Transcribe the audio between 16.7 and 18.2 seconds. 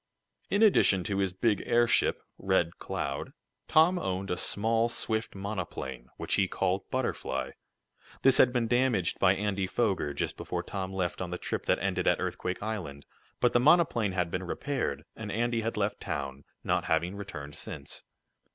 having returned since.